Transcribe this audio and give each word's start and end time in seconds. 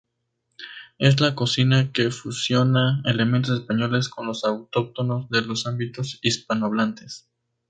Es 0.97 1.21
la 1.21 1.35
cocina 1.35 1.91
que 1.91 2.09
fusiona 2.09 3.03
elementos 3.05 3.55
españoles 3.59 4.09
con 4.09 4.25
los 4.25 4.43
autóctonos 4.45 5.29
de 5.29 5.43
los 5.43 5.67
ámbitos 5.67 6.17
hispanohablantes. 6.23 7.27